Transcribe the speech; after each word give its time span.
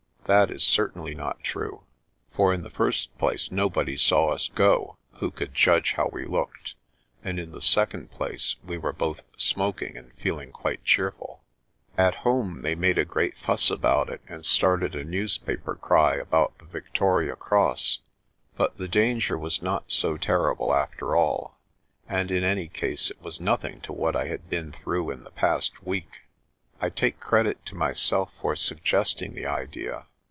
That 0.25 0.49
is 0.51 0.63
certainly 0.63 1.13
not 1.13 1.43
true, 1.43 1.83
for 2.31 2.53
in 2.53 2.63
the 2.63 2.69
first 2.69 3.17
place 3.17 3.51
nobody 3.51 3.97
saw 3.97 4.27
us 4.27 4.47
go 4.47 4.95
who 5.15 5.29
could 5.29 5.53
judge 5.53 5.93
how 5.93 6.07
we 6.13 6.25
looked, 6.25 6.75
and 7.21 7.37
in 7.37 7.51
the 7.51 7.61
second 7.61 8.11
place 8.11 8.55
we 8.63 8.77
were 8.77 8.93
both 8.93 9.23
smoking 9.35 9.97
and 9.97 10.13
feeling 10.13 10.53
quite 10.53 10.85
cheerful. 10.85 11.43
At 11.97 12.13
home 12.15 12.61
260 12.61 12.61
PRESTER 12.61 12.61
JOHN 12.61 12.61
they 12.81 12.87
made 12.87 12.97
a 12.97 13.03
great 13.11 13.35
fuss 13.39 13.69
about 13.69 14.09
it 14.09 14.21
and 14.29 14.45
started 14.45 14.95
a 14.95 15.03
newspaper 15.03 15.75
cry 15.75 16.15
about 16.15 16.57
the 16.59 16.65
Victoria 16.65 17.35
Cross, 17.35 17.99
but 18.55 18.77
the 18.77 18.87
danger 18.87 19.37
was 19.37 19.61
not 19.61 19.91
so 19.91 20.15
terrible 20.15 20.73
after 20.73 21.13
all, 21.13 21.59
and 22.07 22.31
in 22.31 22.45
any 22.45 22.69
case 22.69 23.11
it 23.11 23.21
was 23.21 23.41
nothing 23.41 23.81
to 23.81 23.91
what 23.91 24.15
I 24.15 24.27
had 24.27 24.49
been 24.49 24.71
through 24.71 25.11
in 25.11 25.25
the 25.25 25.31
past 25.31 25.83
week. 25.85 26.21
I 26.79 26.89
take 26.89 27.19
credit 27.19 27.65
to 27.65 27.75
myself 27.75 28.31
for 28.39 28.55
suggesting 28.55 29.33
the 29.33 29.45
idea. 29.47 30.05